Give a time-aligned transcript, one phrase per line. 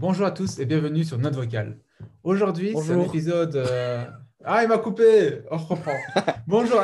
[0.00, 1.78] Bonjour à tous et bienvenue sur Note Vocale.
[2.22, 3.54] Aujourd'hui, c'est un épisode.
[3.56, 4.02] euh,
[4.42, 5.92] Ah, il m'a coupé On reprend.
[6.46, 6.80] Bonjour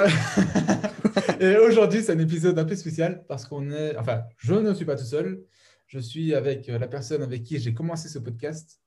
[1.41, 3.97] Et aujourd'hui, c'est un épisode un peu spécial parce qu'on est.
[3.97, 5.43] Enfin, je ne suis pas tout seul.
[5.87, 8.83] Je suis avec euh, la personne avec qui j'ai commencé ce podcast.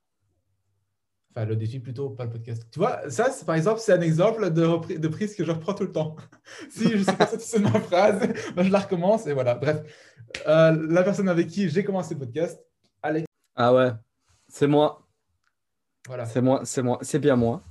[1.32, 2.68] Enfin, le défi plutôt, pas le podcast.
[2.72, 5.86] Tu vois, ça, c'est- par exemple, c'est un exemple de, prise que je reprends tout
[5.86, 6.16] le temps.
[6.70, 8.20] si je ne suis pas satisfait de ma phrase,
[8.56, 9.56] ben, je la recommence et voilà.
[9.56, 9.82] Bref,
[10.48, 12.60] Euh, la personne avec qui j'ai commencé le podcast,
[13.02, 13.26] Alex.
[13.56, 13.90] Ah ouais,
[14.50, 15.08] c'est moi,
[16.08, 16.26] Voilà.
[16.26, 17.62] c'est moi, c'est moi, c'est bien moi.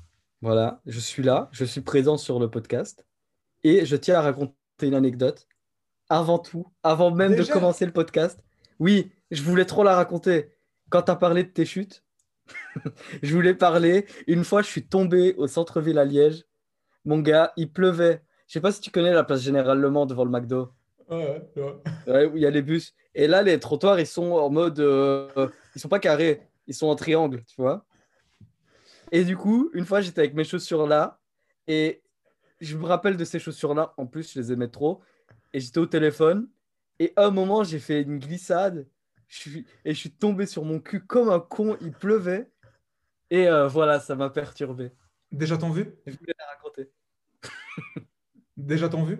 [0.40, 3.04] Voilà, je suis là, je suis présent sur le podcast
[3.64, 5.46] et je tiens à raconter une anecdote.
[6.10, 8.42] Avant tout, avant même Déjà de commencer le podcast,
[8.78, 10.50] oui, je voulais trop la raconter.
[10.88, 12.02] Quand tu as parlé de tes chutes,
[13.22, 14.06] je voulais parler.
[14.26, 16.44] Une fois, je suis tombé au centre-ville à Liège.
[17.04, 18.22] Mon gars, il pleuvait.
[18.46, 20.72] Je sais pas si tu connais la place Générale Le Mans devant le McDo.
[21.10, 22.12] Ouais, ouais, ouais.
[22.12, 22.94] Ouais, où il y a les bus.
[23.14, 24.80] Et là, les trottoirs, ils sont en mode.
[24.80, 27.84] euh, ils sont pas carrés, ils sont en triangle, tu vois.
[29.10, 31.18] Et du coup, une fois, j'étais avec mes chaussures là.
[31.66, 32.02] Et
[32.60, 33.94] je me rappelle de ces chaussures-là.
[33.96, 35.00] En plus, je les aimais trop.
[35.52, 36.48] Et j'étais au téléphone.
[36.98, 38.86] Et à un moment, j'ai fait une glissade.
[39.26, 39.66] Je suis...
[39.84, 41.76] Et je suis tombé sur mon cul comme un con.
[41.80, 42.50] Il pleuvait.
[43.30, 44.92] Et euh, voilà, ça m'a perturbé.
[45.32, 46.90] Déjà t'ont vu Je voulais la raconter.
[48.56, 49.18] Déjà t'ont vu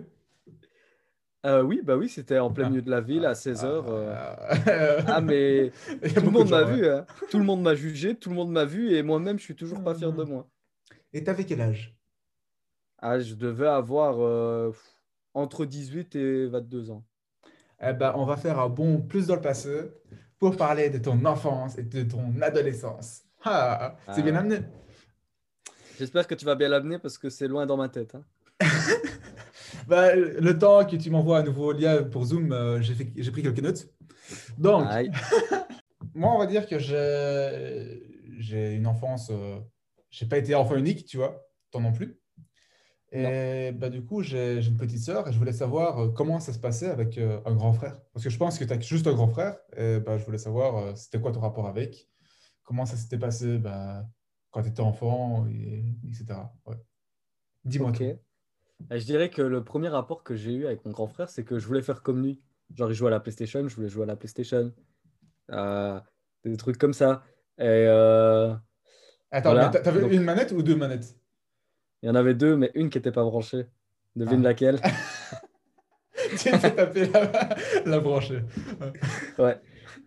[1.45, 2.69] Euh, oui, bah oui, c'était en plein Ah.
[2.69, 3.85] milieu de la ville à 16h.
[3.87, 5.71] Euh, Ah, mais.
[6.03, 7.05] il y a Tout le monde de m'a vu, hein.
[7.29, 9.81] tout le monde m'a jugé, tout le monde m'a vu et moi-même je suis toujours
[9.81, 10.29] pas fier de Mhm.
[10.29, 10.49] moi.
[11.13, 11.95] Et t'avais quel âge?
[12.97, 14.71] Ah, je devais avoir euh,
[15.33, 17.05] entre 18 et 22 ans.
[17.81, 19.89] Eh ben, on va faire un bond plus dans le passé
[20.37, 23.21] pour parler de ton enfance et de ton adolescence.
[23.45, 24.23] Ah, c'est Ah.
[24.23, 24.59] bien amené.
[25.97, 28.15] J'espère que tu vas bien l'amener parce que c'est loin dans ma tête.
[28.15, 28.23] hein.
[29.89, 33.31] Bah, le temps que tu m'envoies un nouveau lien pour Zoom, euh, j'ai fait- j'ai
[33.31, 33.87] pris quelques notes.
[34.57, 34.85] Donc,
[36.13, 38.03] moi, on va dire que j'ai
[38.39, 39.29] j'ai une enfance.
[39.31, 39.59] euh,
[40.11, 42.19] j'ai pas été enfant unique, tu vois, toi non plus.
[43.11, 46.39] Et bah, du coup, j'ai j'ai une petite sœur et je voulais savoir euh, comment
[46.39, 47.99] ça se passait avec euh, un grand frère.
[48.13, 49.57] Parce que je pense que tu as juste un grand frère.
[49.75, 52.07] Et bah, je voulais savoir c'était quoi ton rapport avec,
[52.63, 54.05] comment ça s'était passé bah,
[54.51, 56.53] quand tu étais enfant, et, etc.
[56.67, 56.77] Ouais.
[57.65, 58.03] Dis-moi Ok.
[58.91, 61.59] Je dirais que le premier rapport que j'ai eu avec mon grand frère, c'est que
[61.59, 62.39] je voulais faire comme lui.
[62.75, 64.71] Genre, il jouait à la PlayStation, je voulais jouer à la PlayStation.
[65.51, 65.99] Euh,
[66.45, 67.23] des trucs comme ça.
[67.57, 68.53] Et euh,
[69.31, 69.67] Attends, Voilà.
[69.67, 71.15] mais t'a- t'avais Donc- une manette ou deux manettes?
[72.01, 73.65] Il y en avait deux, mais une qui n'était pas branchée.
[74.15, 74.49] Devine Ah.
[74.49, 74.79] laquelle?
[76.31, 78.41] Tu t'es tapé la, la branchée.
[79.37, 79.59] Ouais.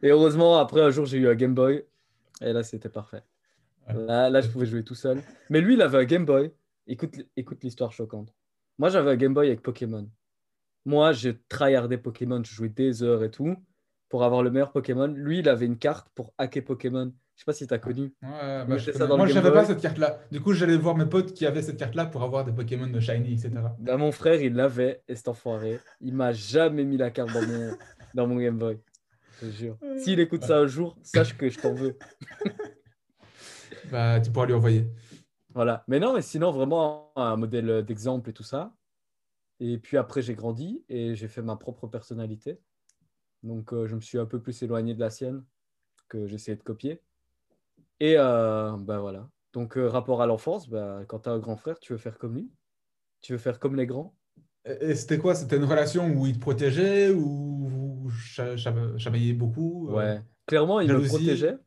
[0.03, 1.84] Et heureusement, après, un jour, j'ai eu un Game Boy.
[2.41, 3.22] Et là, c'était parfait.
[3.89, 5.21] Là, là, je pouvais jouer tout seul.
[5.50, 6.53] Mais lui, il avait un Game Boy.
[6.87, 8.33] Écoute, écoute l'histoire choquante.
[8.78, 10.09] Moi, j'avais un Game Boy avec Pokémon.
[10.84, 12.43] Moi, j'ai tryhardé Pokémon.
[12.44, 13.56] Je jouais des heures et tout
[14.09, 15.06] pour avoir le meilleur Pokémon.
[15.06, 17.12] Lui, il avait une carte pour hacker Pokémon.
[17.34, 18.12] Je sais pas si tu as connu.
[18.22, 19.09] Ouais, bah, mettez je ça connais.
[19.09, 20.21] dans le Moi, je n'avais pas cette carte-là.
[20.31, 23.00] Du coup, j'allais voir mes potes qui avaient cette carte-là pour avoir des Pokémon de
[23.00, 23.50] Shiny, etc.
[23.78, 25.78] Bah, mon frère, il l'avait, et cet enfoiré.
[26.00, 27.77] Il m'a jamais mis la carte dans mon,
[28.15, 28.78] dans mon Game Boy.
[29.41, 29.78] Je te jure.
[29.99, 31.97] S'il écoute ça un jour, sache que je t'en veux.
[33.91, 34.87] Bah, tu pourras lui envoyer.
[35.54, 35.84] Voilà.
[35.88, 38.74] Mais non, mais sinon, vraiment un modèle d'exemple et tout ça.
[39.60, 42.58] Et puis après, j'ai grandi et j'ai fait ma propre personnalité.
[43.42, 45.44] Donc, euh, je me suis un peu plus éloigné de la sienne
[46.08, 47.00] que j'essayais de copier.
[48.00, 49.28] Et euh, bah voilà.
[49.52, 52.18] Donc, euh, rapport à l'enfance, bah, quand tu as un grand frère, tu veux faire
[52.18, 52.50] comme lui?
[53.20, 54.16] Tu veux faire comme les grands?
[54.64, 55.34] Et, c'était quoi?
[55.34, 57.68] C'était une relation où il te protégeait ou
[58.04, 59.91] vous chamaillez beaucoup?
[59.91, 60.20] Ouais.
[60.46, 61.08] Clairement, il me jalousie.
[61.08, 61.58] protégeait.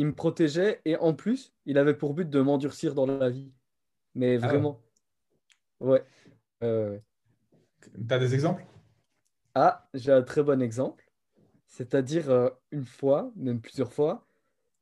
[0.00, 3.52] Il me protégeait et en plus, il avait pour but de m'endurcir dans la vie.
[4.14, 4.52] Mais Ah ouais.
[4.54, 4.80] vraiment.
[5.78, 6.02] Ouais.
[6.62, 6.98] Euh,
[8.08, 8.64] T'as des exemples?
[9.54, 11.04] Ah, j'ai un très bon exemple.
[11.66, 14.26] C'est-à-dire, euh, une fois, même plusieurs fois,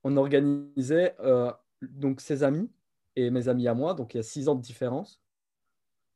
[0.04, 1.50] on organisait euh,
[1.82, 2.70] donc ses amis
[3.16, 5.20] et mes amis à moi, donc il y a six ans de différence.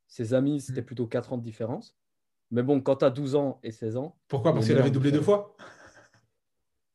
[0.07, 0.85] Ses amis, c'était Mm.
[0.85, 1.97] plutôt quatre ans de différence.
[2.51, 4.53] Mais bon, quand tu as 12 ans et 16 ans, Pourquoi?
[4.53, 5.57] Parce qu'il avait doublé deux fois?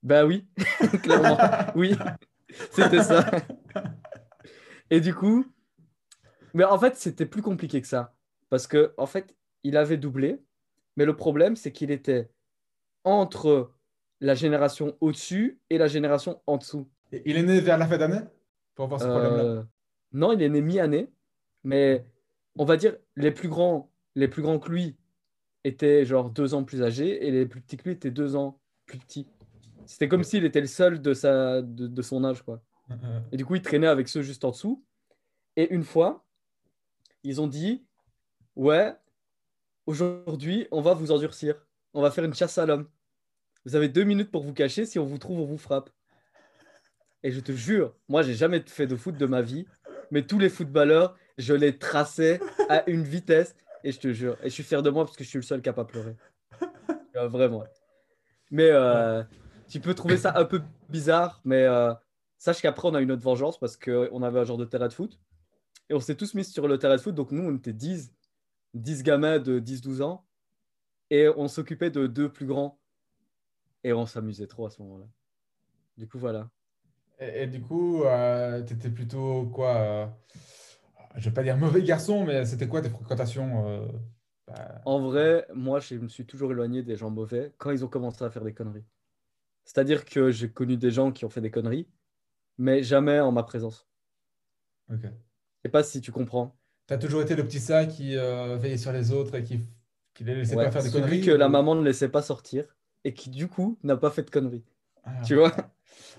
[0.02, 0.46] ben oui,
[1.02, 1.38] clairement,
[1.74, 1.94] oui,
[2.70, 3.28] c'était ça.
[4.90, 5.44] Et du coup,
[6.54, 8.14] mais en fait, c'était plus compliqué que ça.
[8.50, 10.40] Parce que, en fait, il avait doublé,
[10.96, 12.30] mais le problème, c'est qu'il était
[13.04, 13.72] entre
[14.20, 16.88] la génération au-dessus et la génération en dessous.
[17.12, 18.20] Et Il est né vers la fin d'année?
[18.74, 19.42] Pour avoir ce problème-là?
[19.42, 19.62] Euh,
[20.12, 21.10] non, il est né mi-année,
[21.64, 22.04] mais
[22.56, 24.96] on va dire les plus grands, les plus grands que lui
[25.64, 28.60] étaient genre deux ans plus âgés et les plus petits que lui étaient deux ans
[28.86, 29.28] plus petits.
[29.88, 32.62] C'était comme s'il était le seul de, sa, de, de son âge, quoi.
[33.32, 34.84] Et du coup, il traînait avec ceux juste en dessous.
[35.56, 36.26] Et une fois,
[37.22, 37.86] ils ont dit
[38.54, 38.94] Ouais,
[39.86, 41.54] aujourd'hui, on va vous endurcir.
[41.94, 42.86] On va faire une chasse à l'homme.
[43.64, 44.84] Vous avez deux minutes pour vous cacher.
[44.84, 45.88] Si on vous trouve, on vous frappe.
[47.22, 49.66] Et je te jure, moi, j'ai jamais fait de foot de ma vie,
[50.10, 53.56] mais tous les footballeurs, je les traçais à une vitesse.
[53.84, 55.44] Et je te jure, et je suis fier de moi parce que je suis le
[55.44, 56.14] seul qui n'a pas pleuré.
[57.16, 57.64] Euh, vraiment.
[58.50, 59.24] Mais euh,
[59.68, 61.92] tu peux trouver ça un peu bizarre, mais euh,
[62.38, 64.92] sache qu'après, on a une autre vengeance parce qu'on avait un genre de terrain de
[64.92, 65.20] foot.
[65.90, 67.14] Et on s'est tous mis sur le terrain de foot.
[67.14, 68.12] Donc, nous, on était 10,
[68.74, 70.24] 10 gamins de 10-12 ans.
[71.10, 72.78] Et on s'occupait de deux plus grands.
[73.84, 75.06] Et on s'amusait trop à ce moment-là.
[75.96, 76.50] Du coup, voilà.
[77.18, 80.06] Et, et du coup, euh, tu étais plutôt quoi euh,
[81.16, 83.86] Je vais pas dire mauvais garçon, mais c'était quoi tes fréquentations euh,
[84.46, 87.88] bah, En vrai, moi, je me suis toujours éloigné des gens mauvais quand ils ont
[87.88, 88.84] commencé à faire des conneries.
[89.68, 91.86] C'est-à-dire que j'ai connu des gens qui ont fait des conneries,
[92.56, 93.86] mais jamais en ma présence.
[94.90, 95.02] Ok.
[95.02, 95.08] Je
[95.62, 96.56] sais pas si tu comprends.
[96.86, 99.60] Tu as toujours été le petit ça qui euh, veillait sur les autres et qui,
[100.14, 102.22] qui les laissait Ouais, pas faire des celui conneries que la maman ne laissait pas
[102.22, 102.64] sortir
[103.04, 104.64] et qui, du coup, n'a pas fait de conneries.
[105.04, 105.54] Ah, Tu vois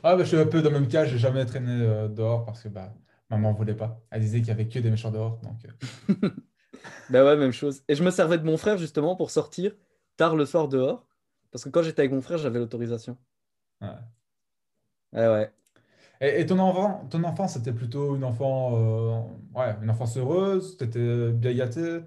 [0.04, 2.46] Ah, bah, je suis un peu dans le même cas, j'ai jamais traîné euh, dehors
[2.46, 2.94] parce que bah,
[3.32, 4.00] maman voulait pas.
[4.12, 5.40] Elle disait qu'il y avait que des méchants dehors.
[5.42, 6.30] Donc, euh,
[7.10, 7.82] Ben ouais, même chose.
[7.88, 9.76] Et je me servais de mon frère justement pour sortir
[10.18, 11.08] tard le soir dehors.
[11.52, 13.18] Parce que quand j'étais avec mon frère, j'avais l'autorisation.
[13.82, 14.10] Ouais.
[15.14, 15.54] Ouais, ouais.
[16.22, 19.22] Et, et ton enfant, ton enfance, c'était plutôt une enfant, euh,
[19.58, 22.02] ouais, une enfance heureuse, tu étais bien gâté?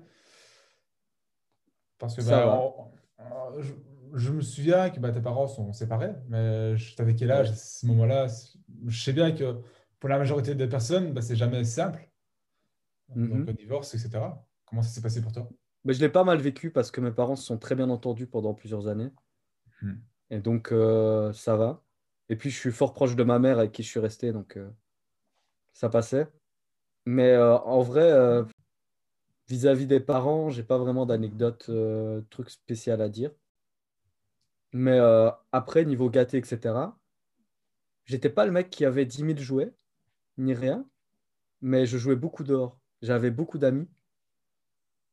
[1.98, 2.56] Parce que bah, va.
[2.56, 3.72] on- on- je,
[4.14, 7.54] je me souviens que bah, tes parents sont séparés, mais je t'avais quel âge à
[7.54, 8.26] ce moment-là?
[8.86, 9.60] Je sais bien que
[10.00, 12.08] pour la majorité des personnes, bah, c'est jamais simple.
[13.08, 13.46] Donc, Mhm.
[13.46, 14.46] le divorce, etc.
[14.66, 15.48] Comment ça s'est passé pour toi?
[15.84, 18.26] Mais je l'ai pas mal vécu parce que mes parents se sont très bien entendus
[18.26, 19.10] pendant plusieurs années.
[19.80, 20.12] Hmm.
[20.32, 21.84] Et donc, euh, ça va.
[22.31, 24.32] Et puis, je suis fort proche de ma mère avec qui je suis resté.
[24.32, 24.70] Donc, euh,
[25.75, 26.26] ça passait.
[27.06, 28.11] Mais euh, en vrai,
[29.49, 31.70] vis-à-vis des parents, j'ai pas vraiment d'anecdote,
[32.31, 33.31] truc spécial à dire.
[34.73, 34.99] Mais
[35.52, 36.75] après, niveau gâté, etc.,
[38.05, 39.75] j'étais pas le mec qui avait 10 000 jouets,
[40.38, 40.87] ni rien.
[41.61, 42.78] Mais je jouais beaucoup dehors.
[43.02, 43.88] J'avais beaucoup d'amis.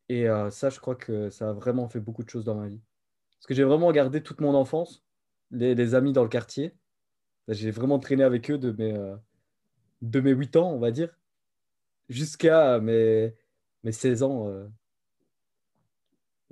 [0.07, 2.81] Et ça, je crois que ça a vraiment fait beaucoup de choses dans ma vie.
[3.39, 5.03] Parce que j'ai vraiment gardé toute mon enfance,
[5.51, 6.73] les, les amis dans le quartier.
[7.47, 9.15] J'ai vraiment traîné avec eux de mes, euh,
[10.01, 11.17] de mes 8 ans, on va dire,
[12.07, 13.33] jusqu'à mes,
[13.83, 14.47] mes 16 ans.
[14.49, 14.67] euh.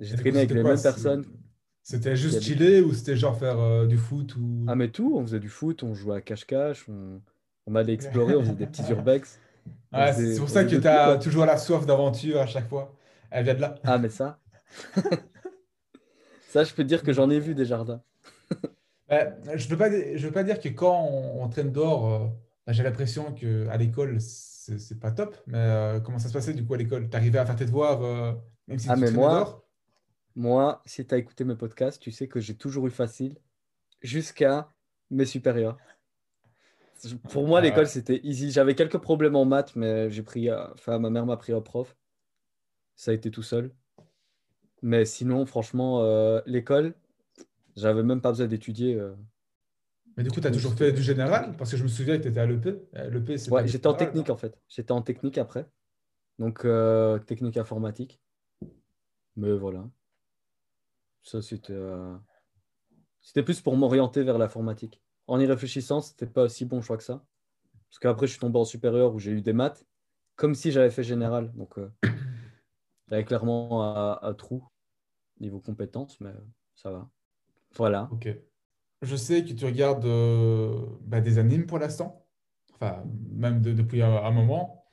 [0.00, 0.72] J'ai traîné avec les quoi?
[0.72, 1.24] mêmes personnes.
[1.82, 4.64] C'était juste chiller ou c'était genre faire euh, du foot ou...
[4.66, 7.22] Ah, mais tout, on faisait du foot, on jouait à cache-cache, on,
[7.66, 9.38] on allait explorer, on faisait des petits urbex.
[9.92, 12.94] c'est pour ça que tu as toujours la soif d'aventure à chaque fois.
[13.30, 13.74] Elle vient de là.
[13.84, 14.38] Ah, mais ça,
[16.48, 18.02] ça, je peux te dire que j'en ai vu des jardins.
[19.10, 21.72] Ouais, je ne veux pas, di- je veux pas dire que quand on, on traîne
[21.72, 22.28] dehors, euh,
[22.66, 25.34] bah, j'ai l'impression qu'à l'école, c'est c'est pas top.
[25.46, 27.08] Mais euh, comment ça se passait du coup à l'école?
[27.08, 28.34] Tu arrivais à faire tes devoirs euh,
[28.66, 29.64] même si Ah, tu mais moi, dehors?
[30.36, 33.38] Moi, si tu as écouté mes podcasts, tu sais que j'ai toujours eu facile
[34.02, 34.72] jusqu'à
[35.10, 35.80] mes supérieurs.
[37.30, 38.50] Pour moi, Ah l'école, c'était easy.
[38.52, 41.96] J'avais quelques problèmes en maths, mais j'ai pris, enfin, ma mère m'a pris un prof.
[42.96, 43.74] Ça a été tout seul.
[44.82, 46.02] Mais sinon, franchement,
[46.46, 46.94] l'école,
[47.78, 48.94] j'avais même pas besoin d'étudier.
[48.94, 49.14] euh.
[50.16, 51.54] Mais du coup, tu as toujours c'était- fait du général?
[51.56, 52.68] Parce que je me souviens que tu étais à l'EP.
[52.96, 54.60] Euh, L'EP, c'est pas Ouais, du j'étais en général, technique en fait.
[54.68, 55.66] J'étais en technique après.
[56.38, 58.20] Donc, euh, technique informatique.
[59.36, 59.88] Mais voilà.
[61.22, 62.16] Ça, c'était euh,
[63.20, 65.00] c'était plus pour m'orienter vers l'informatique.
[65.26, 67.24] En y réfléchissant, c'était pas aussi bon choix que ça.
[67.90, 69.84] Parce qu'après, je suis tombé en supérieur où j'ai eu des maths,
[70.36, 71.52] comme si j'avais fait général.
[71.54, 71.90] Donc, euh,
[73.08, 74.66] j'avais clairement un, un trou
[75.40, 76.32] niveau compétences, mais
[76.74, 77.08] ça va.
[77.76, 78.08] Voilà.
[78.12, 78.28] Ok.
[79.02, 82.26] Je sais que tu regardes euh, bah, des animes pour l'instant.
[82.74, 84.86] Enfin, même de- depuis un, un moment.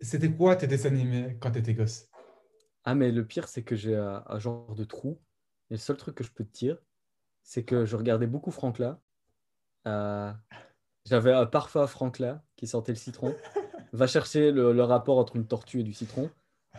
[0.00, 2.08] C'était quoi tes dessins animés quand tu étais gosse?
[2.84, 5.20] Ah, mais le pire, c'est que j'ai un, un genre de trou.
[5.70, 6.78] Et le seul truc que je peux te dire,
[7.42, 9.00] c'est que je regardais beaucoup Franklin.
[9.86, 10.32] Euh,
[11.04, 13.34] j'avais un parfum Franklin qui sentait le citron.
[13.92, 16.30] Va chercher le, le rapport entre une tortue et du citron.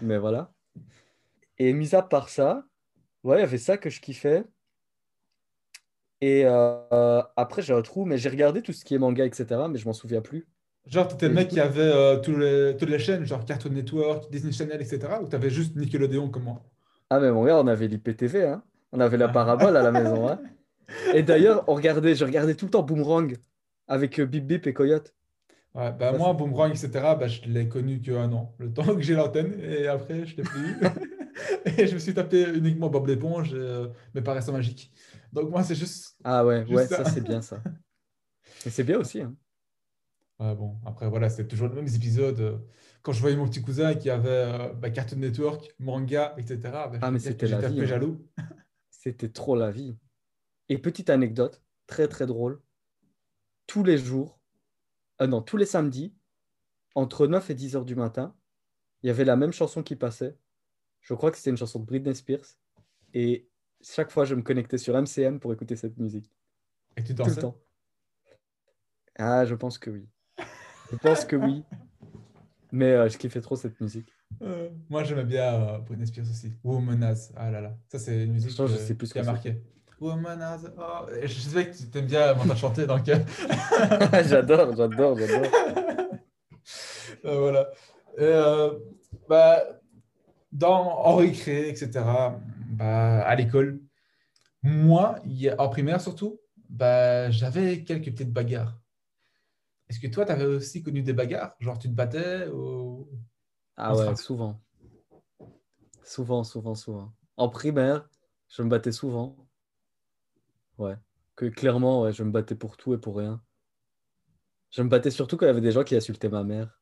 [0.02, 0.54] Mais voilà.
[1.58, 2.66] Et mis à part ça,
[3.24, 4.44] ouais, il y avait ça que je kiffais.
[6.22, 9.68] Et euh, après, j'ai un trou, mais j'ai regardé tout ce qui est manga, etc.
[9.70, 10.48] Mais je m'en souviens plus.
[10.86, 13.46] Genre, tu étais Et le mec qui avait euh, tous les, toutes les chaînes, genre
[13.46, 15.22] Cartoon Network, Disney Channel, etc.
[15.22, 16.66] Ou tu avais juste Nickelodeon comme moi?
[17.10, 18.64] ah, mais mon gars, on avait l'IPTV, hein.
[18.92, 19.30] On avait la Ah.
[19.30, 20.42] parabole à la maison, hein.
[21.12, 23.36] Et d'ailleurs, on regardait, je regardais tout le temps Boomerang
[23.88, 25.14] avec euh, Bip Bip et Coyote.
[25.76, 28.96] Ouais, bah Ça, moi, Boomerang, etc., bah, je l'ai connu que un an, le temps
[28.96, 30.80] que j'ai l'antenne, et après, je l'ai plus eu.
[31.78, 34.92] Et je me suis tapé uniquement Bob l'éponge euh, mes paresseux magiques.
[35.34, 37.04] Donc moi, c'est juste, Ah ouais, juste ouais, ça.
[37.04, 37.62] ça c'est bien ça.
[38.66, 39.36] Et c'est bien aussi, hein.
[40.40, 42.66] Ouais, bon, après, voilà, c'était toujours les mêmes épisodes.
[43.02, 46.92] Quand je voyais mon petit cousin qui avait euh, bah, Cartoon Network, manga, etc., bah,
[47.02, 47.86] Ah, mais c'était la j'étais un peu hein.
[47.86, 48.28] jaloux.
[48.90, 49.98] C'était trop la vie.
[50.70, 52.62] Et petite anecdote, très très drôle.
[53.68, 54.40] tous les jours,
[55.22, 56.14] euh, non, tous les samedis,
[56.96, 58.36] entre 9 et 10 heures du matin,
[59.04, 60.38] il y avait la même chanson qui passait.
[61.02, 62.46] Je crois que c'était une chanson de Britney Spears.
[63.14, 63.48] Et
[63.82, 66.32] chaque fois, je me connectais sur MCM pour écouter cette musique.
[66.98, 67.56] Et tu Tout dansais le temps.
[69.18, 70.08] Ah, je pense que oui.
[70.92, 71.64] Je pense que oui.
[72.72, 74.14] Mais euh, je kiffais trop cette musique.
[74.42, 76.54] Euh, Moi, j'aimais bien euh, Britney Spears aussi.
[76.64, 77.32] Womanaz.
[77.36, 77.78] Ah là là.
[77.88, 79.62] Ça, c'est une musique je euh, sais plus ce qui a marqué.
[80.00, 80.72] Womanaz.
[80.78, 81.08] Oh.
[81.22, 83.18] Je sais que tu t'aimes bien m'entendre chanter, donc euh,
[84.24, 85.52] j'adore, j'adore, j'adore.
[87.26, 87.70] euh, voilà.
[88.18, 88.80] Et, euh,
[89.28, 89.79] bah,
[90.52, 91.90] dans, en récré, etc.,
[92.72, 93.82] bah, à l'école,
[94.62, 95.16] moi,
[95.58, 96.40] en primaire surtout,
[96.70, 98.80] bah, j'avais quelques petites bagarres.
[99.90, 101.56] Est-ce que toi, tu avais aussi connu des bagarres?
[101.60, 103.10] Genre, tu te battais ou...
[103.76, 104.62] Ah ouais, souvent.
[106.04, 107.14] Souvent, souvent, souvent.
[107.38, 108.08] En primaire,
[108.50, 109.36] je me battais souvent.
[110.78, 110.96] Ouais.
[111.36, 113.42] Que clairement, ouais, je me battais pour tout et pour rien.
[114.72, 116.80] Je me battais surtout quand il y avait des gens qui insultaient ma mère.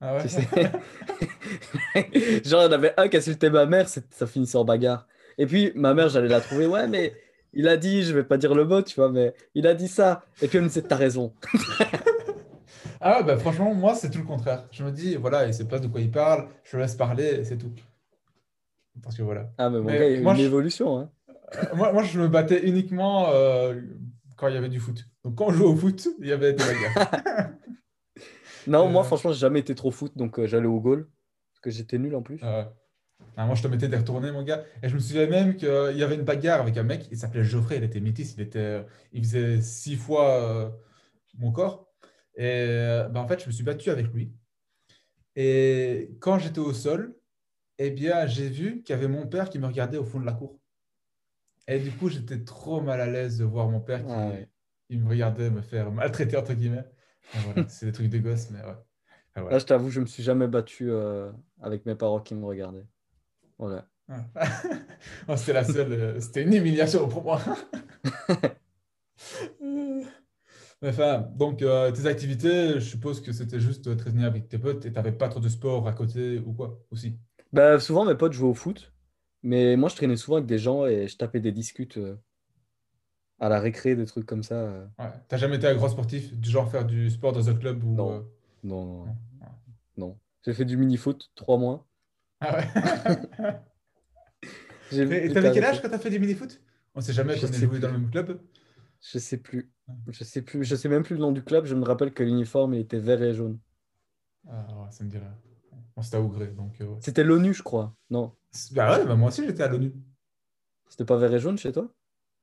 [0.00, 0.22] Ah ouais?
[0.22, 0.46] Tu sais?
[2.44, 5.06] Genre, il y en avait un qui insultait ma mère, ça finissait en bagarre.
[5.38, 7.12] Et puis, ma mère, j'allais la trouver, ouais, mais
[7.52, 9.88] il a dit, je vais pas dire le mot, tu vois, mais il a dit
[9.88, 10.24] ça.
[10.42, 11.32] Et puis, elle me disait, t'as raison.
[13.06, 14.66] Ah ouais, bah franchement, moi, c'est tout le contraire.
[14.70, 17.44] Je me dis, voilà, il sait pas de quoi il parle, je le laisse parler,
[17.44, 17.70] c'est tout.
[19.02, 19.50] Parce que voilà.
[19.58, 20.98] Ah, mais mon Mais gars, il y a moi, une je- évolution.
[20.98, 21.10] Hein.
[21.56, 23.78] Euh, moi, moi, je me battais uniquement euh,
[24.36, 25.04] quand il y avait du foot.
[25.22, 27.50] Donc, quand on jouait au foot, il y avait des bagarres.
[28.66, 29.04] Non, moi, Euh.
[29.04, 31.06] franchement, j'ai jamais été trop foot, donc euh, j'allais au goal.
[31.64, 32.40] Que j'étais nul en plus.
[32.42, 34.64] Ah moi, je te mettais des retournés, mon gars.
[34.82, 37.42] Et je me souviens même qu'il y avait une bagarre avec un mec, il s'appelait
[37.42, 40.70] Geoffrey, il était métis, il, était, il faisait six fois euh,
[41.38, 41.88] mon corps.
[42.36, 44.34] Et euh, bah, en fait, je me suis battu avec lui.
[45.36, 47.16] Et quand j'étais au sol,
[47.78, 50.26] eh bien, j'ai vu qu'il y avait mon père qui me regardait au fond de
[50.26, 50.60] la cour.
[51.66, 54.50] Et du coup, j'étais trop mal à l'aise de voir mon père qui Ah ouais.
[54.90, 56.84] il me regardait me faire maltraiter, entre guillemets.
[57.32, 58.76] Voilà, c'est des trucs de gosse, mais ouais.
[59.34, 59.50] Voilà.
[59.50, 62.86] Là, je t'avoue, je me suis jamais battu euh, avec mes parents qui me regardaient.
[63.58, 63.88] Voilà.
[64.08, 64.16] Ouais.
[65.28, 67.40] Oh, c'était la seule, euh, c'était une humiliation pour moi.
[70.86, 74.92] Enfin, donc euh, tes activités, je suppose que c'était juste traîner avec tes potes et
[74.92, 77.16] t'avais pas trop de sport à côté ou quoi aussi?
[77.52, 78.92] Bah, souvent, mes potes jouaient au foot.
[79.42, 82.16] Mais moi, je traînais souvent avec des gens et je tapais des discutes euh,
[83.38, 84.88] à la récré, des trucs comme ça.
[84.98, 85.04] Ouais.
[85.28, 87.96] T'as jamais été un grand sportif, du genre faire du sport dans un club ou
[88.64, 88.84] Non.
[88.84, 89.48] Non, non, non.
[89.96, 90.18] non.
[90.44, 91.86] J'ai fait du mini-foot trois mois.
[92.40, 92.66] Ah ouais.
[94.92, 96.60] Et t'avais quel âge quand t'as fait du mini-foot?
[96.94, 97.80] On sait jamais qu'on est joué plus.
[97.80, 98.40] dans le même club.
[99.00, 99.70] Je sais plus.
[100.08, 100.64] Je sais plus.
[100.64, 101.66] Je sais même plus le nom du club.
[101.66, 103.58] Je me rappelle que l'uniforme, il était vert et jaune.
[104.48, 105.30] Ah ouais, ça me dirait.
[105.96, 106.98] Bon, c'était à Ougré, donc euh, ouais.
[107.00, 107.94] C'était l'ONU, je crois.
[108.10, 108.32] Non.
[108.72, 109.92] Bah ouais, bah moi aussi j'étais à l'ONU.
[110.88, 111.92] C'était pas vert et jaune chez toi?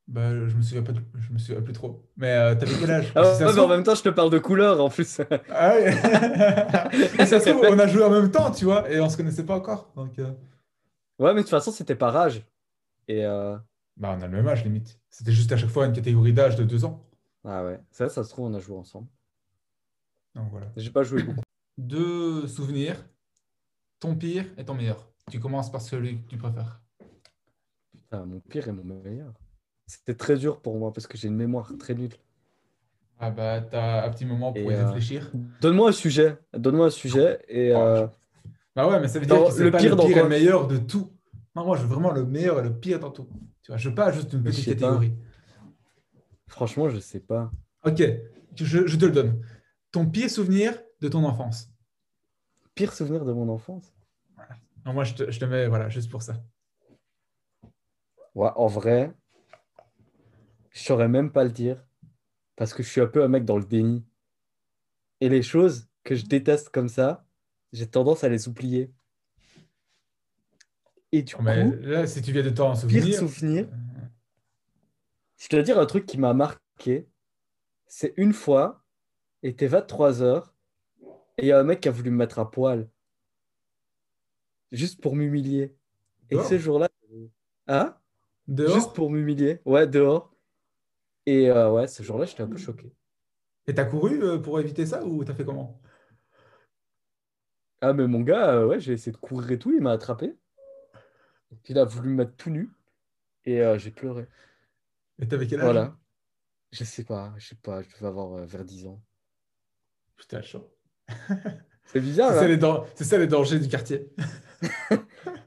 [0.07, 2.03] Bah, je me souviens pas, je me souviens plus trop.
[2.17, 3.11] Mais euh, t'avais quel âge?
[3.15, 5.21] Ah ouais, mais en même temps, je te parle de couleur en plus.
[5.49, 5.91] Ah ouais.
[7.25, 9.45] Ça se trouve, on a joué en même temps, tu vois, et on se connaissait
[9.45, 9.91] pas encore.
[9.95, 10.31] Donc, euh,
[11.19, 12.43] Ouais, mais de toute façon, c'était par âge.
[13.07, 13.55] Et euh,
[13.95, 14.99] bah, on a le même âge limite.
[15.09, 17.05] C'était juste à chaque fois une catégorie d'âge de deux ans.
[17.45, 19.07] ah ouais, ça, ça se trouve, on a joué ensemble.
[20.35, 20.67] Donc voilà.
[20.75, 21.41] J'ai pas joué beaucoup.
[21.77, 22.97] Deux souvenirs,
[23.99, 25.07] ton pire et ton meilleur.
[25.29, 26.81] Tu commences par celui que tu préfères.
[27.93, 29.33] Putain, mon pire et mon meilleur.
[29.91, 32.13] C'était très dur pour moi parce que j'ai une mémoire très nulle.
[33.19, 35.29] Ah bah, t'as un petit moment pour Et, y euh, réfléchir.
[35.59, 36.37] Donne-moi un sujet.
[36.53, 38.07] Donne-moi un sujet et Oh, euh,
[38.73, 40.29] Bah ouais, mais ça veut dire que c'est le pas pire le pire et le
[40.29, 41.11] meilleur de tout.
[41.57, 43.27] Non, moi, je veux vraiment le meilleur et le pire dans tout.
[43.63, 44.71] Tu vois, je veux pas juste une petite pas.
[44.71, 45.13] catégorie.
[46.47, 47.51] franchement, je sais pas.
[47.83, 48.01] Ok,
[48.55, 49.41] je, je te le donne.
[49.91, 51.69] Ton pire souvenir de ton enfance.
[52.75, 53.93] Pire souvenir de mon enfance?
[54.85, 56.35] Non, moi, je te, je te mets, voilà, juste pour ça.
[58.33, 59.11] Ouais, en vrai,
[60.71, 61.83] je saurais même pas le dire
[62.55, 64.03] parce que je suis un peu un mec dans le déni.
[65.19, 67.25] Et les choses que je déteste comme ça,
[67.73, 68.91] j'ai tendance à les oublier.
[71.11, 73.19] Et du Mais coup, là, si tu viens de t'en pire souvenir.
[73.19, 73.69] souvenir,
[75.37, 77.07] je dois dire un truc qui m'a marqué.
[77.87, 78.83] C'est une fois,
[79.43, 80.53] il était 23 heures,
[81.37, 82.87] et il y a un mec qui a voulu me mettre à poil.
[84.71, 85.75] Juste pour m'humilier.
[86.29, 86.89] Et ce jour-là,
[87.67, 87.97] hein?
[88.47, 88.73] Dehors?
[88.73, 89.59] Juste pour m'humilier.
[89.65, 90.30] Ouais, dehors.
[91.25, 92.93] Et euh, ouais, ce jour-là, j'étais un peu choqué.
[93.65, 95.81] Et t'as couru euh, pour éviter ça ou t'as fait comment?
[97.81, 100.35] Ah, mais mon gars, euh, ouais, j'ai essayé de courir et tout, il m'a attrapé.
[101.69, 102.69] Il a voulu me mettre tout nu.
[103.45, 104.27] Et euh, j'ai pleuré.
[105.19, 105.73] Et t'avais quel âge?
[105.73, 105.97] Voilà.
[106.71, 109.01] Je sais pas, je sais pas, je devais avoir euh, vers 10 ans.
[110.17, 110.71] Putain, chaud.
[111.85, 114.09] C'est bizarre, C'est ça, hein c'est ça les dangers du quartier.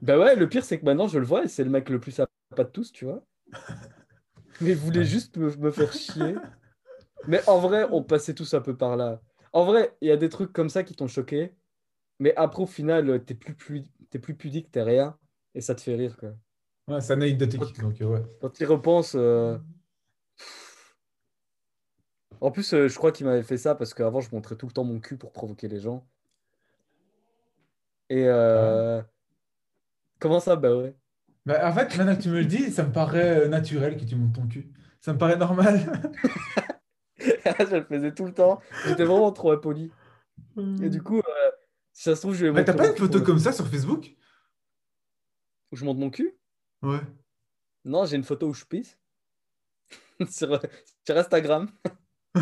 [0.02, 2.00] Bah ouais, le pire, c'est que maintenant, je le vois et c'est le mec le
[2.00, 3.24] plus sympa de tous, tu vois.
[4.60, 5.04] Mais voulait Ouais.
[5.04, 6.34] juste me, me faire chier.
[7.28, 9.20] Mais en vrai, on passait tous un peu par là.
[9.52, 11.54] En vrai, il y a des trucs comme ça qui t'ont choqué.
[12.20, 15.18] Mais après, au final, t'es plus, plus, t'es plus pudique, t'es rien.
[15.54, 16.30] Et ça te fait rire, quoi.
[16.88, 17.78] Ouais, c'est anecdotique.
[17.80, 18.22] Donc, euh, ouais.
[18.40, 19.14] Quand tu y repenses.
[19.16, 19.58] euh,
[22.40, 24.72] En plus, euh, je crois qu'il m'avait fait ça parce qu'avant, je montrais tout le
[24.72, 26.06] temps mon cul pour provoquer les gens.
[28.08, 28.24] Et.
[28.26, 29.02] euh,
[30.18, 30.56] Comment ça?
[30.56, 30.96] Bah ouais.
[31.46, 34.04] Bah, en fait, maintenant que tu me le dis, ça me paraît euh, naturel que
[34.04, 34.72] tu montes ton cul.
[35.00, 35.80] Ça me paraît normal.
[37.18, 38.60] je le faisais tout le temps.
[38.86, 39.92] J'étais vraiment trop impoli.
[40.82, 41.50] Et du coup, euh,
[41.92, 43.66] si ça se trouve, je vais Mais t'as montrer pas une photo comme ça sur
[43.66, 44.14] Facebook?
[45.72, 46.38] où je monte mon cul?
[46.82, 47.00] Ouais.
[47.84, 48.96] Non, j'ai une photo où je pisse.
[50.30, 50.60] sur,
[51.04, 51.68] sur Instagram.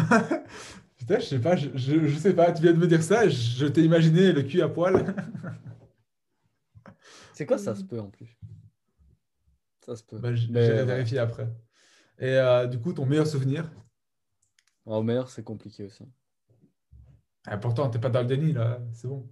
[0.97, 3.29] Putain, je sais pas, je, je, je sais pas, tu viens de me dire ça,
[3.29, 5.15] je, je t'ai imaginé le cul à poil.
[7.33, 8.39] C'est quoi ça se peut en plus?
[9.85, 10.19] Ça se peut.
[10.19, 11.49] Bah, J'irai vérifier après.
[12.19, 13.71] Et euh, du coup, ton meilleur souvenir?
[14.87, 16.05] En mer, c'est compliqué aussi.
[17.47, 19.29] Ah, pourtant, t'es pas dans le déni là, c'est bon.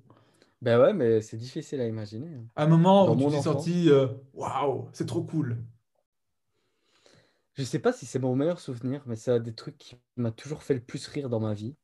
[0.60, 2.34] Ben ouais, mais c'est difficile à imaginer.
[2.34, 2.44] hein.
[2.56, 5.56] Un moment Dans où tu mon t'es senti euh, waouh, c'est trop cool.
[7.54, 10.62] Je sais pas si c'est mon meilleur souvenir, mais c'est des trucs qui m'a toujours
[10.62, 11.76] fait le plus rire dans ma vie.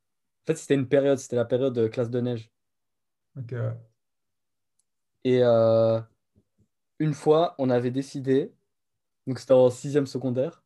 [0.43, 2.51] En fait, c'était une période, c'était la période de classe de neige.
[3.35, 3.53] Ok.
[5.23, 5.99] Et euh,
[6.99, 8.53] une fois, on avait décidé,
[9.27, 10.63] donc c'était en sixième secondaire,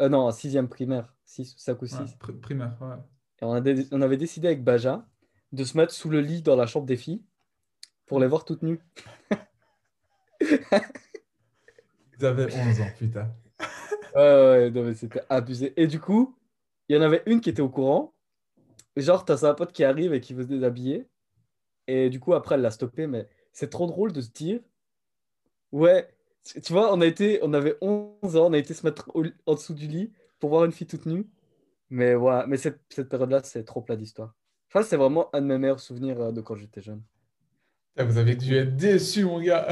[0.00, 1.98] euh, non, en sixième primaire, 6, 5 ou 6.
[1.98, 2.96] Ouais, pr- primaire, ouais.
[3.40, 5.08] Et on, a dé- on avait décidé avec Baja
[5.52, 7.24] de se mettre sous le lit dans la chambre des filles
[8.06, 8.80] pour les voir toutes nues.
[12.18, 13.34] Ils avaient 11 ans, putain.
[14.14, 15.72] Ouais, ouais, c'était abusé.
[15.80, 16.36] Et du coup,
[16.88, 18.14] il y en avait une qui était au courant.
[18.96, 21.06] Genre, t'as sa pote qui arrive et qui veut se déshabiller.
[21.86, 23.06] Et du coup, après, elle l'a stoppé.
[23.06, 24.60] Mais c'est trop drôle de se dire,
[25.72, 26.08] ouais,
[26.62, 29.24] tu vois, on a été, on avait 11 ans, on a été se mettre au-
[29.46, 31.26] en dessous du lit pour voir une fille toute nue.
[31.90, 34.34] Mais ouais, mais cette, cette période-là, c'est trop plat d'histoire.
[34.70, 37.02] Que c'est vraiment un de mes meilleurs souvenirs euh, de quand j'étais jeune.
[37.94, 39.66] Putain, Vous avez dû être déçus, mon gars.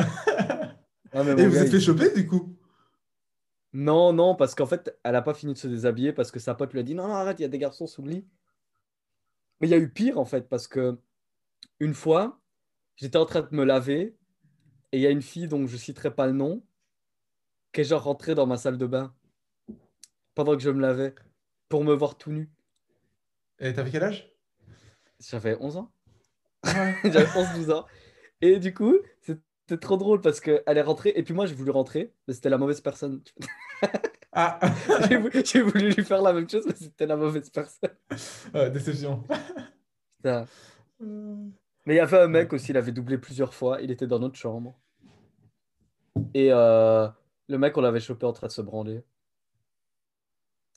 [1.13, 2.57] Ah, mais Et mon vous gars, êtes fait il- choper du coup?
[3.73, 6.55] Non, non, parce qu'en fait, elle a pas fini de se déshabiller parce que sa
[6.55, 8.27] pote lui a dit non, non, arrête, il y a des garçons sous le lit.
[9.61, 10.97] Mais il y a eu pire en fait, parce que
[11.81, 12.41] une fois,
[12.97, 14.17] j'étais en train de me laver
[14.95, 16.63] et il y a une fille dont je citerai pas le nom
[17.73, 19.13] qui est genre rentrée dans ma salle de bain
[20.37, 21.17] pendant que je me lavais
[21.69, 22.49] pour me voir tout nu.
[23.59, 24.33] Et t'avais quel âge?
[25.19, 25.93] J'avais 11 ans.
[26.63, 26.95] Ah ouais.
[27.11, 27.87] J'avais 11-12 ans.
[28.41, 31.73] Et du coup, c'était trop drôle parce qu'elle est rentrée et puis moi j'ai voulu
[31.73, 33.21] rentrer, mais c'était la mauvaise personne.
[34.31, 34.61] Ah,
[35.45, 37.91] J'ai voulu, lui faire la même chose, mais c'était la mauvaise personne.
[38.55, 39.25] Ouais, déception.
[40.19, 40.47] Putain.
[41.01, 43.81] Mais il y avait un mec aussi, il avait doublé plusieurs fois.
[43.81, 44.79] Il était dans notre chambre.
[46.35, 47.09] Et euh,
[47.49, 49.03] le mec, on l'avait chopé en train de se branler.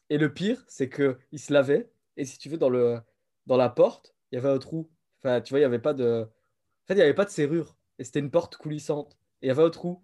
[0.09, 1.89] Et le pire, c'est que il se lavait.
[2.15, 2.99] Et si tu veux, dans, le,
[3.45, 4.89] dans la porte, il y avait un trou.
[5.19, 6.23] Enfin, tu vois, il n'y avait pas de.
[6.23, 7.75] En fait, il n'y avait pas de serrure.
[7.99, 9.17] Et c'était une porte coulissante.
[9.41, 10.01] Et il y avait un trou.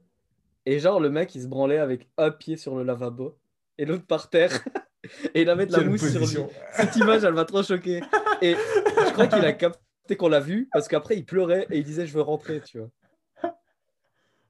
[0.65, 3.37] Et genre, le mec, il se branlait avec un pied sur le lavabo
[3.77, 4.51] et l'autre par terre.
[5.33, 6.19] et il avait de la Quelle mousse sur lui.
[6.19, 6.49] position.
[6.73, 8.01] Cette image, elle m'a trop choqué.
[8.41, 11.83] Et je crois qu'il a capté qu'on l'a vu parce qu'après, il pleurait et il
[11.83, 12.89] disait Je veux rentrer, tu vois.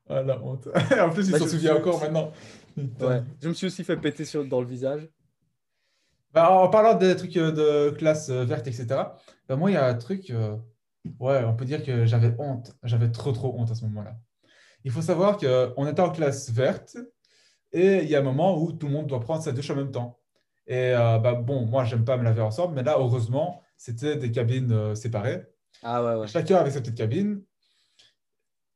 [0.09, 0.67] Ah, la honte.
[0.99, 2.31] En plus, il Bah, s'en souvient encore maintenant.
[2.77, 3.21] Ouais.
[3.41, 5.07] Je me suis aussi fait péter sur, dans le visage.
[6.33, 8.85] Bah, en parlant des trucs euh, de classe euh, verte, etc.,
[9.47, 10.57] bah, moi, il y a un truc, euh,
[11.19, 12.73] ouais, on peut dire que j'avais honte.
[12.83, 14.15] J'avais trop, trop honte à ce moment-là.
[14.83, 16.97] Il faut savoir qu'on était en classe verte
[17.71, 19.75] et il y a un moment où tout le monde doit prendre sa douche en
[19.75, 20.19] même temps.
[20.67, 24.31] Et euh, bah, bon, moi, j'aime pas me laver ensemble, mais là, heureusement, c'était des
[24.31, 25.43] cabines euh, séparées.
[25.83, 26.27] Ah ouais, ouais.
[26.27, 27.41] Chacun avait sa petite cabine.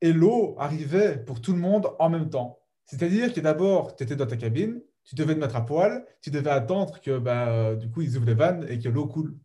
[0.02, 2.60] Et l'eau arrivait pour tout le monde en même temps.
[2.86, 6.32] C'est-à-dire que d'abord, tu étais dans ta cabine, tu devais te mettre à poil, tu
[6.32, 9.38] devais attendre que bah, euh, du coup, ils ouvrent les vannes et que l'eau coule.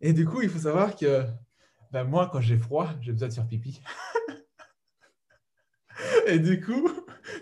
[0.00, 1.24] Et du coup, il faut savoir que
[1.90, 3.80] bah, moi, quand j'ai froid, j'ai besoin de faire pipi.
[6.26, 6.88] et du coup,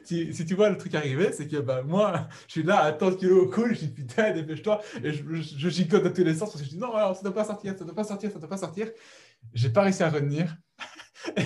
[0.04, 3.18] si tu vois le truc arriver, c'est que bah, moi, je suis là à attendre
[3.18, 6.34] que l'eau coule, je dis putain, dépêche-toi, et je, je, je gigote dans tous les
[6.34, 8.04] sens parce que je dis non, ça ne doit pas sortir, ça ne doit pas
[8.04, 8.88] sortir, ça ne doit pas sortir.
[9.52, 10.56] J'ai pas réussi à retenir.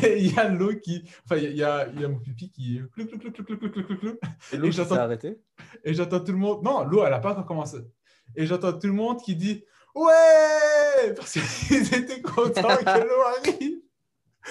[0.03, 1.05] Et il y a l'eau qui.
[1.25, 2.81] Enfin, il y a, il y a mon pipi qui.
[2.93, 4.19] Clou, clou, clou, clou, clou, clou, clou.
[4.53, 5.41] Et l'eau s'est arrêtée
[5.85, 6.63] Et j'entends tout le monde.
[6.63, 7.79] Non, l'eau, elle n'a pas encore commencé.
[8.37, 9.65] Et j'entends tout le monde qui dit
[9.95, 13.81] Ouais Parce qu'ils étaient contents que l'eau arrive.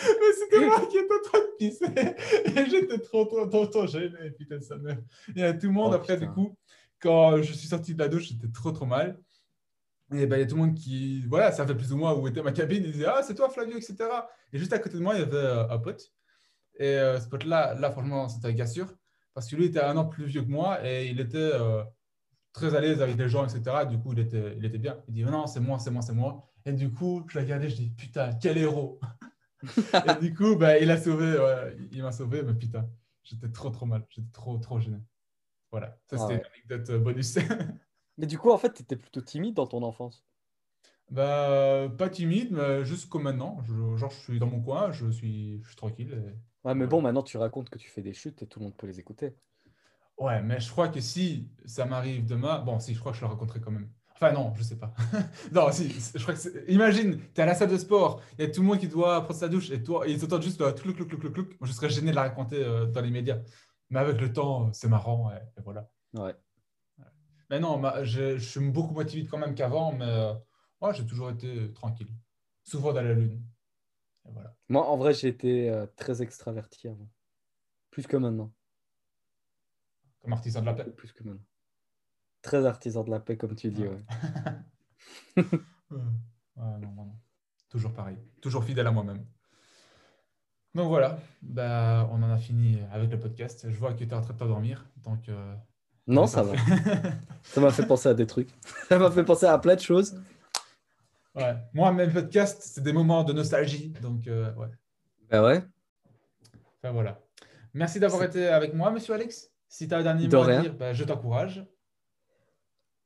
[0.03, 2.55] Mais c'était moi qui étais en train de pisser.
[2.55, 4.31] Et j'étais trop, trop, trop, trop gêné.
[4.37, 4.99] Putain, sa mère.
[5.35, 6.27] Et tout le monde, oh, après, putain.
[6.27, 6.55] du coup,
[6.99, 9.19] quand je suis sorti de la douche, j'étais trop, trop mal.
[10.11, 12.13] Et ben, il y a tout le monde qui, voilà, ça fait plus ou moins
[12.13, 12.83] où était ma cabine.
[12.83, 13.95] Ils disaient, ah, c'est toi, Flavio, etc.
[14.51, 16.11] Et juste à côté de moi, il y avait euh, un pote.
[16.79, 18.91] Et euh, ce pote-là, là, franchement, c'était un gars sûr.
[19.33, 21.83] Parce que lui était un an plus vieux que moi et il était euh,
[22.51, 23.85] très à l'aise avec les gens, etc.
[23.87, 24.97] Du coup, il était, il était bien.
[25.07, 26.43] Il dit non, c'est moi, c'est moi, c'est moi.
[26.65, 28.99] Et du coup, je l'ai regardé, je dis putain, quel héros.
[29.63, 32.89] et du coup, bah, il a sauvé, ouais, il m'a sauvé, mais putain,
[33.23, 34.05] j'étais trop, trop mal.
[34.09, 34.97] J'étais trop, trop gêné.
[35.71, 36.41] Voilà, ça Ah c'était ouais.
[36.67, 37.37] une anecdote bonus.
[38.19, 40.23] Mais du coup, en fait, tu étais plutôt timide dans ton enfance.
[41.09, 43.57] bah, pas timide, mais juste comme maintenant.
[43.63, 46.11] Je- genre, je suis dans mon coin, je suis, je suis tranquille.
[46.13, 48.65] et- Ouais, mais bon, maintenant tu racontes que tu fais des chutes et tout le
[48.65, 49.35] monde peut les écouter.
[50.17, 53.23] Ouais, mais je crois que si ça m'arrive demain, bon, si, je crois que je
[53.23, 53.89] le raconterai quand même.
[54.15, 54.93] Enfin, non, je sais pas.
[55.53, 58.41] non, si, je crois que c'est- Imagine, tu es à la salle de sport, il
[58.45, 60.43] y a tout le monde qui doit prendre sa douche et toi, et ils entendent
[60.43, 61.47] juste le clouc, clouc, clouc, clouc, clouc.
[61.61, 63.39] Moi, je serais gêné de la raconter euh, dans les médias.
[63.89, 65.89] Mais avec le temps, c'est marrant et, et voilà.
[66.13, 66.35] Ouais.
[67.49, 70.33] Mais non, je, je suis beaucoup moins timide quand même qu'avant, mais euh,
[70.81, 72.13] ouais, j'ai toujours été tranquille.
[72.63, 73.43] Souvent dans la lune.
[74.27, 74.55] Et voilà.
[74.67, 77.09] Moi, en vrai, j'ai été euh, très extraverti avant.
[77.89, 78.53] Plus que maintenant.
[80.21, 80.85] Comme artisan de la paix.
[80.91, 81.45] Plus que maintenant.
[82.41, 83.87] Très artisan de la paix, comme tu dis.
[83.87, 83.97] Ouais.
[85.37, 85.43] Ouais.
[85.91, 85.97] Euh,
[86.57, 87.19] ouais, non, moi, non.
[87.67, 88.15] Toujours pareil.
[88.41, 89.25] Toujours fidèle à moi-même.
[90.75, 93.67] Donc voilà, bah, on en a fini avec le podcast.
[93.67, 94.85] Je vois que tu es en train de t'endormir.
[94.97, 95.55] Donc, euh,
[96.09, 96.53] Non, ça va.
[97.43, 98.49] Ça m'a fait penser à des trucs.
[98.89, 100.19] Ça m'a fait penser à plein de choses.
[101.35, 101.55] ouais.
[101.73, 103.93] Moi, mes podcasts, c'est des moments de nostalgie.
[104.01, 104.67] Donc, euh, ouais.
[105.29, 105.63] Bah ouais.
[106.83, 107.19] Enfin, voilà.
[107.73, 109.51] Merci d'avoir été avec moi, monsieur Alex.
[109.67, 111.63] Si tu as un dernier De mot à dire, bah, je t'encourage.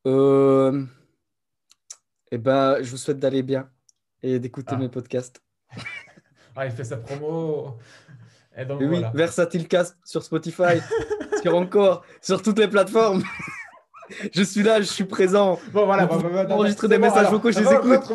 [0.08, 0.86] Euh...
[2.32, 3.70] Eh ben, je vous souhaite d'aller bien
[4.22, 4.78] et d'écouter Ah.
[4.78, 5.42] mes podcasts.
[6.56, 7.80] Ah, il fait sa promo.
[8.56, 9.10] Et donc, Et oui, voilà.
[9.10, 10.80] Versatilcast sur Spotify,
[11.44, 13.24] sur encore, sur toutes les plateformes.
[14.34, 15.60] je suis là, je suis présent.
[15.72, 16.06] Bon, voilà.
[16.06, 18.02] Bah, bah, bah, des bon, messages vocaux, je les écoute.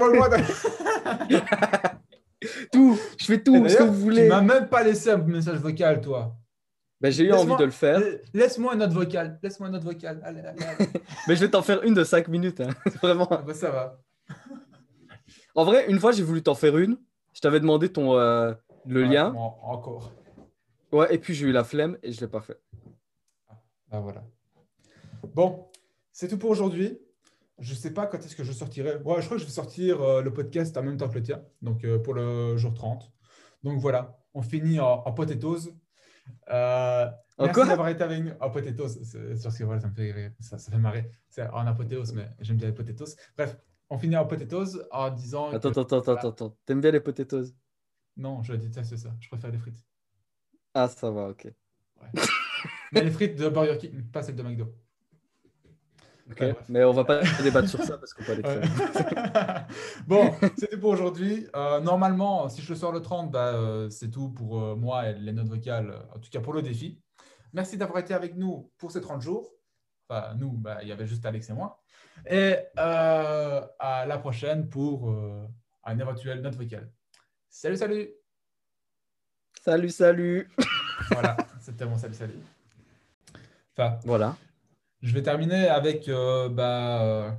[2.73, 4.29] Tout, je fais tout ce que vous Tu voulez.
[4.29, 6.37] m'as même pas laissé un message vocal, toi.
[7.01, 8.01] Ben, j'ai eu envie de le faire,
[8.33, 9.39] Laisse-moi une note vocale.
[9.43, 10.21] Laisse-moi une note vocale.
[10.25, 10.89] Allez, allez, allez.
[11.29, 12.61] mais je vais t'en faire une de 5 minutes.
[12.61, 12.69] hein.
[13.03, 13.27] Vraiment.
[13.31, 13.99] Ah, bah, ça va.
[15.57, 16.97] En vrai, une fois, j'ai voulu t'en faire une.
[17.35, 18.53] Je t'avais demandé ton, euh,
[18.87, 19.31] le Ouais, lien.
[19.31, 20.13] bon, encore.
[20.93, 22.59] Ouais, et puis j'ai eu la flemme et je l'ai pas fait.
[23.91, 24.25] Ah, voilà.
[25.35, 25.71] Bon,
[26.13, 26.99] c'est tout pour aujourd'hui.
[27.59, 28.97] Je sais pas quand est-ce que je sortirai.
[28.99, 31.23] Ouais, je crois que je vais sortir euh, le podcast en même temps que le
[31.23, 33.11] tien, donc euh, pour le jour 30.
[33.65, 35.73] Donc voilà, on finit en, en potatoes.
[36.51, 37.07] Euh,
[37.41, 38.31] merci d'avoir été avec nous.
[38.41, 40.31] En potatoes, c'est parce que voilà, ça me fait rire.
[40.39, 41.11] Ça, ça fait marrer.
[41.29, 43.17] C'est en apothéose, mais j'aime bien les potatoes.
[43.37, 43.57] Bref,
[43.91, 45.51] on finit en potatoes en disant.
[45.51, 46.57] Attends, que- attends, attends, attends, attends.
[46.65, 47.47] T'aimes bien les potatoes
[48.17, 49.11] Non, je déteste ça.
[49.19, 49.83] Je préfère les frites.
[50.75, 51.49] Ah, ça va, ok.
[52.93, 54.75] Mais les frites de Burger King, pas celles de McDo.
[56.31, 56.41] Ok.
[56.41, 56.57] Ouais.
[56.69, 58.43] Mais on va pas débattre sur ça parce qu'on peut aller
[60.07, 61.47] bon, c'était pour aujourd'hui.
[61.57, 65.09] Euh, normalement, si je le sors le 30, bah, euh, c'est tout pour euh, moi
[65.09, 67.01] et les notes vocales, en tout cas pour le défi.
[67.53, 69.55] Merci d'avoir été avec nous pour ces 30 jours.
[70.09, 71.83] Enfin, nous, bah, il y avait juste Alex et moi.
[72.29, 75.15] Et à la prochaine pour
[75.85, 76.91] un éventuel note vocale.
[77.49, 78.11] Salut, salut.
[79.63, 80.51] Salut, salut.
[81.11, 82.39] Voilà, c'était mon salut, salut.
[83.79, 84.37] Enfin, Voilà.
[85.03, 87.31] Je vais terminer avec euh, bah, euh,